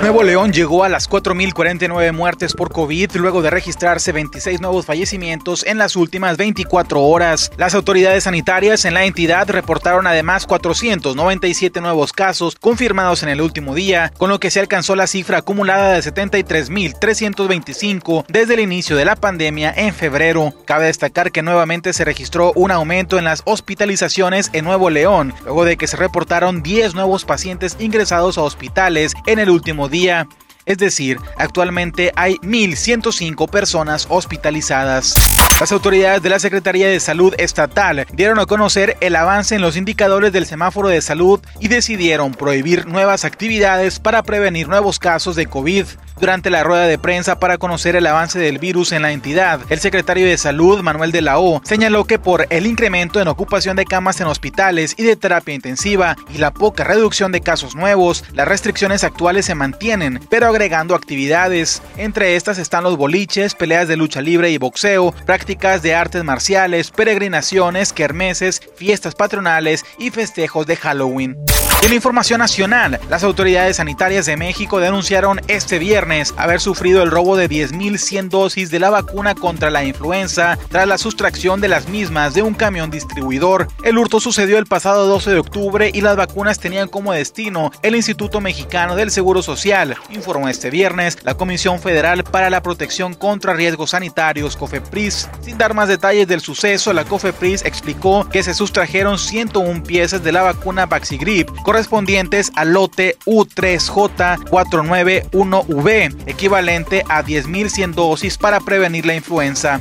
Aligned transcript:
Nuevo 0.00 0.22
León 0.22 0.52
llegó 0.52 0.84
a 0.84 0.88
las 0.88 1.10
4.049 1.10 2.12
muertes 2.12 2.54
por 2.54 2.70
COVID 2.70 3.16
luego 3.16 3.42
de 3.42 3.50
registrarse 3.50 4.12
26 4.12 4.60
nuevos 4.60 4.86
fallecimientos 4.86 5.66
en 5.66 5.76
las 5.76 5.96
últimas 5.96 6.36
24 6.36 7.02
horas. 7.02 7.50
Las 7.56 7.74
autoridades 7.74 8.22
sanitarias 8.24 8.84
en 8.84 8.94
la 8.94 9.04
entidad 9.04 9.50
reportaron 9.50 10.06
además 10.06 10.46
497 10.46 11.80
nuevos 11.80 12.12
casos 12.12 12.54
confirmados 12.54 13.24
en 13.24 13.28
el 13.28 13.40
último 13.40 13.74
día, 13.74 14.12
con 14.16 14.30
lo 14.30 14.38
que 14.38 14.52
se 14.52 14.60
alcanzó 14.60 14.94
la 14.94 15.08
cifra 15.08 15.38
acumulada 15.38 15.92
de 15.92 16.00
73.325 16.00 18.24
desde 18.28 18.54
el 18.54 18.60
inicio 18.60 18.94
de 18.94 19.04
la 19.04 19.16
pandemia 19.16 19.74
en 19.76 19.92
febrero. 19.92 20.54
Cabe 20.64 20.86
destacar 20.86 21.32
que 21.32 21.42
nuevamente 21.42 21.92
se 21.92 22.04
registró 22.04 22.52
un 22.54 22.70
aumento 22.70 23.18
en 23.18 23.24
las 23.24 23.42
hospitalizaciones 23.46 24.50
en 24.52 24.64
Nuevo 24.64 24.90
León, 24.90 25.34
luego 25.42 25.64
de 25.64 25.76
que 25.76 25.88
se 25.88 25.96
reportaron 25.96 26.62
10 26.62 26.94
nuevos 26.94 27.24
pacientes 27.24 27.74
ingresados 27.80 28.38
a 28.38 28.42
hospitales 28.42 29.14
en 29.26 29.40
el 29.40 29.50
último 29.50 29.87
día. 29.88 30.28
Es 30.66 30.76
decir, 30.76 31.18
actualmente 31.38 32.12
hay 32.14 32.34
1.105 32.42 33.48
personas 33.48 34.06
hospitalizadas. 34.10 35.14
Las 35.58 35.72
autoridades 35.72 36.22
de 36.22 36.28
la 36.28 36.38
Secretaría 36.38 36.88
de 36.88 37.00
Salud 37.00 37.34
Estatal 37.38 38.06
dieron 38.12 38.38
a 38.38 38.44
conocer 38.44 38.98
el 39.00 39.16
avance 39.16 39.54
en 39.54 39.62
los 39.62 39.78
indicadores 39.78 40.30
del 40.30 40.44
semáforo 40.44 40.88
de 40.88 41.00
salud 41.00 41.40
y 41.58 41.68
decidieron 41.68 42.32
prohibir 42.32 42.86
nuevas 42.86 43.24
actividades 43.24 43.98
para 43.98 44.22
prevenir 44.22 44.68
nuevos 44.68 44.98
casos 44.98 45.36
de 45.36 45.46
COVID. 45.46 45.86
Durante 46.20 46.50
la 46.50 46.64
rueda 46.64 46.88
de 46.88 46.98
prensa 46.98 47.38
para 47.38 47.58
conocer 47.58 47.94
el 47.94 48.04
avance 48.04 48.40
del 48.40 48.58
virus 48.58 48.90
en 48.90 49.02
la 49.02 49.12
entidad, 49.12 49.60
el 49.68 49.78
secretario 49.78 50.26
de 50.26 50.36
Salud, 50.36 50.82
Manuel 50.82 51.12
de 51.12 51.22
la 51.22 51.38
O, 51.38 51.62
señaló 51.64 52.06
que 52.06 52.18
por 52.18 52.48
el 52.50 52.66
incremento 52.66 53.20
en 53.20 53.28
ocupación 53.28 53.76
de 53.76 53.84
camas 53.84 54.20
en 54.20 54.26
hospitales 54.26 54.96
y 54.98 55.04
de 55.04 55.14
terapia 55.14 55.54
intensiva 55.54 56.16
y 56.34 56.38
la 56.38 56.52
poca 56.52 56.82
reducción 56.82 57.30
de 57.30 57.40
casos 57.40 57.76
nuevos, 57.76 58.24
las 58.32 58.48
restricciones 58.48 59.04
actuales 59.04 59.46
se 59.46 59.54
mantienen, 59.54 60.18
pero 60.28 60.48
agregando 60.48 60.96
actividades. 60.96 61.82
Entre 61.96 62.34
estas 62.34 62.58
están 62.58 62.82
los 62.82 62.96
boliches, 62.96 63.54
peleas 63.54 63.86
de 63.86 63.96
lucha 63.96 64.20
libre 64.20 64.50
y 64.50 64.58
boxeo, 64.58 65.14
prácticas 65.24 65.82
de 65.82 65.94
artes 65.94 66.24
marciales, 66.24 66.90
peregrinaciones, 66.90 67.92
kermeses, 67.92 68.60
fiestas 68.74 69.14
patronales 69.14 69.84
y 70.00 70.10
festejos 70.10 70.66
de 70.66 70.74
Halloween. 70.74 71.36
En 71.82 71.92
información 71.92 72.40
nacional, 72.40 72.98
las 73.08 73.22
autoridades 73.22 73.76
sanitarias 73.76 74.26
de 74.26 74.36
México 74.36 74.80
denunciaron 74.80 75.40
este 75.46 75.78
viernes 75.78 76.07
haber 76.36 76.60
sufrido 76.60 77.02
el 77.02 77.10
robo 77.10 77.36
de 77.36 77.48
10.100 77.48 78.30
dosis 78.30 78.70
de 78.70 78.78
la 78.78 78.88
vacuna 78.88 79.34
contra 79.34 79.70
la 79.70 79.84
influenza 79.84 80.58
tras 80.70 80.88
la 80.88 80.96
sustracción 80.96 81.60
de 81.60 81.68
las 81.68 81.88
mismas 81.88 82.34
de 82.34 82.42
un 82.42 82.54
camión 82.54 82.90
distribuidor. 82.90 83.68
El 83.82 83.98
hurto 83.98 84.18
sucedió 84.18 84.58
el 84.58 84.66
pasado 84.66 85.06
12 85.06 85.30
de 85.30 85.38
octubre 85.38 85.90
y 85.92 86.00
las 86.00 86.16
vacunas 86.16 86.58
tenían 86.58 86.88
como 86.88 87.12
destino 87.12 87.70
el 87.82 87.94
Instituto 87.94 88.40
Mexicano 88.40 88.96
del 88.96 89.10
Seguro 89.10 89.42
Social, 89.42 89.96
informó 90.10 90.48
este 90.48 90.70
viernes 90.70 91.18
la 91.24 91.34
Comisión 91.34 91.78
Federal 91.78 92.24
para 92.24 92.48
la 92.48 92.62
Protección 92.62 93.12
contra 93.14 93.52
Riesgos 93.52 93.90
Sanitarios, 93.90 94.56
COFEPRIS. 94.56 95.28
Sin 95.42 95.58
dar 95.58 95.74
más 95.74 95.88
detalles 95.88 96.26
del 96.26 96.40
suceso, 96.40 96.94
la 96.94 97.04
COFEPRIS 97.04 97.64
explicó 97.64 98.26
que 98.30 98.42
se 98.42 98.54
sustrajeron 98.54 99.18
101 99.18 99.82
piezas 99.82 100.24
de 100.24 100.32
la 100.32 100.42
vacuna 100.42 100.86
Vaxigrip 100.86 101.50
correspondientes 101.62 102.50
al 102.54 102.72
lote 102.72 103.18
U3J491V, 103.26 105.97
equivalente 106.26 107.02
a 107.08 107.24
10.100 107.24 107.94
dosis 107.94 108.38
para 108.38 108.60
prevenir 108.60 109.06
la 109.06 109.14
influenza. 109.14 109.80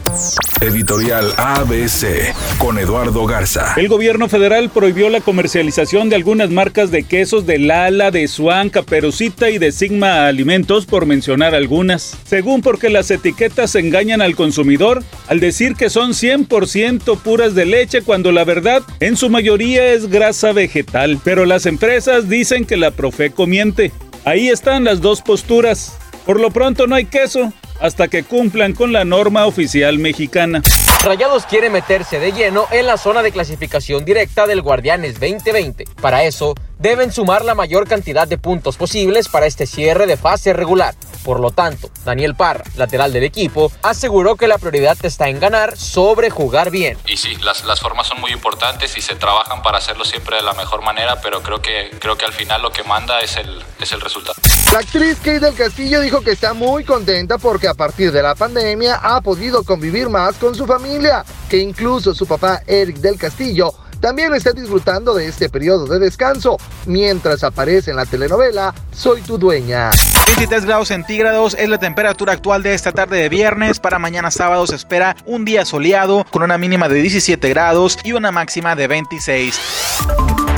Editorial 0.61 1.31
ABC 1.37 2.33
con 2.57 2.79
Eduardo 2.79 3.25
Garza. 3.27 3.73
El 3.77 3.87
gobierno 3.87 4.27
federal 4.27 4.69
prohibió 4.69 5.09
la 5.09 5.21
comercialización 5.21 6.09
de 6.09 6.15
algunas 6.15 6.49
marcas 6.49 6.89
de 6.89 7.03
quesos 7.03 7.45
de 7.45 7.59
Lala, 7.59 8.09
de 8.09 8.27
Swan, 8.27 8.69
Caperucita 8.69 9.49
y 9.49 9.59
de 9.59 9.71
Sigma 9.71 10.25
Alimentos, 10.25 10.85
por 10.85 11.05
mencionar 11.05 11.53
algunas. 11.53 12.17
Según 12.25 12.61
porque 12.61 12.89
las 12.89 13.11
etiquetas 13.11 13.75
engañan 13.75 14.21
al 14.21 14.35
consumidor 14.35 15.03
al 15.27 15.39
decir 15.39 15.75
que 15.75 15.89
son 15.89 16.11
100% 16.11 17.19
puras 17.19 17.53
de 17.53 17.65
leche 17.65 18.01
cuando 18.01 18.31
la 18.31 18.43
verdad 18.43 18.81
en 18.99 19.15
su 19.15 19.29
mayoría 19.29 19.93
es 19.93 20.09
grasa 20.09 20.53
vegetal. 20.53 21.19
Pero 21.23 21.45
las 21.45 21.65
empresas 21.65 22.29
dicen 22.29 22.65
que 22.65 22.77
la 22.77 22.91
Profeco 22.91 23.45
miente. 23.45 23.91
Ahí 24.25 24.49
están 24.49 24.83
las 24.83 24.99
dos 25.01 25.21
posturas. 25.21 25.97
Por 26.27 26.41
lo 26.41 26.51
pronto 26.51 26.87
no 26.87 26.95
hay 26.95 27.05
queso 27.05 27.53
hasta 27.79 28.09
que 28.09 28.23
cumplan 28.23 28.73
con 28.73 28.91
la 28.91 29.05
norma 29.05 29.45
oficial 29.45 29.97
mexicana. 29.97 30.61
Rayados 31.01 31.45
quiere 31.45 31.69
meterse 31.69 32.19
de 32.19 32.33
lleno 32.33 32.67
en 32.71 32.85
la 32.85 32.97
zona 32.97 33.23
de 33.23 33.31
clasificación 33.31 34.03
directa 34.03 34.45
del 34.45 34.61
Guardianes 34.61 35.21
2020. 35.21 35.85
Para 36.01 36.25
eso, 36.25 36.53
deben 36.79 37.13
sumar 37.13 37.45
la 37.45 37.55
mayor 37.55 37.87
cantidad 37.87 38.27
de 38.27 38.37
puntos 38.37 38.75
posibles 38.75 39.29
para 39.29 39.45
este 39.45 39.65
cierre 39.65 40.05
de 40.05 40.17
fase 40.17 40.51
regular. 40.51 40.95
Por 41.23 41.39
lo 41.39 41.51
tanto, 41.51 41.89
Daniel 42.03 42.35
Parra, 42.35 42.65
lateral 42.75 43.13
del 43.13 43.23
equipo, 43.23 43.71
aseguró 43.81 44.35
que 44.35 44.47
la 44.47 44.57
prioridad 44.57 44.97
está 45.03 45.29
en 45.29 45.39
ganar 45.39 45.77
sobre 45.77 46.29
jugar 46.29 46.71
bien. 46.71 46.97
Y 47.05 47.15
sí, 47.15 47.37
las, 47.37 47.63
las 47.63 47.79
formas 47.79 48.07
son 48.07 48.19
muy 48.19 48.31
importantes 48.31 48.97
y 48.97 49.01
se 49.01 49.15
trabajan 49.15 49.61
para 49.61 49.77
hacerlo 49.77 50.03
siempre 50.03 50.35
de 50.35 50.43
la 50.43 50.53
mejor 50.53 50.81
manera, 50.81 51.21
pero 51.21 51.41
creo 51.41 51.61
que, 51.61 51.89
creo 51.99 52.17
que 52.17 52.25
al 52.25 52.33
final 52.33 52.61
lo 52.61 52.71
que 52.71 52.83
manda 52.83 53.21
es 53.21 53.37
el, 53.37 53.63
es 53.79 53.93
el 53.93 54.01
resultado. 54.01 54.35
La 54.77 54.81
actriz 54.81 55.17
Kate 55.17 55.39
del 55.39 55.55
Castillo 55.55 56.01
dijo 56.01 56.21
que 56.21 56.29
está 56.29 56.53
muy 56.53 56.83
contenta 56.83 57.39
porque 57.39 57.67
a 57.67 57.73
partir 57.73 58.11
de 58.11 58.21
la 58.21 58.35
pandemia 58.35 58.99
ha 59.01 59.21
podido 59.21 59.63
convivir 59.63 60.07
más 60.07 60.35
con 60.35 60.53
su 60.53 60.67
familia, 60.67 61.25
que 61.49 61.57
incluso 61.57 62.13
su 62.13 62.27
papá 62.27 62.61
Eric 62.67 62.97
del 62.97 63.17
Castillo 63.17 63.73
también 63.99 64.35
está 64.35 64.51
disfrutando 64.51 65.15
de 65.15 65.29
este 65.29 65.49
periodo 65.49 65.87
de 65.87 65.97
descanso 65.97 66.57
mientras 66.85 67.43
aparece 67.43 67.89
en 67.89 67.97
la 67.97 68.05
telenovela 68.05 68.71
Soy 68.91 69.23
tu 69.23 69.39
dueña. 69.39 69.89
23 70.27 70.65
grados 70.65 70.89
centígrados 70.89 71.55
es 71.57 71.69
la 71.69 71.79
temperatura 71.79 72.33
actual 72.33 72.61
de 72.61 72.75
esta 72.75 72.91
tarde 72.91 73.17
de 73.17 73.29
viernes. 73.29 73.79
Para 73.79 73.97
mañana 73.97 74.29
sábado 74.29 74.67
se 74.67 74.75
espera 74.75 75.15
un 75.25 75.43
día 75.43 75.65
soleado 75.65 76.23
con 76.29 76.43
una 76.43 76.59
mínima 76.59 76.87
de 76.87 77.01
17 77.01 77.49
grados 77.49 77.97
y 78.03 78.11
una 78.11 78.31
máxima 78.31 78.75
de 78.75 78.85
26. 78.85 79.59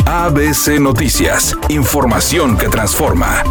ABC 0.06 0.78
Noticias, 0.78 1.56
información 1.70 2.58
que 2.58 2.68
transforma. 2.68 3.44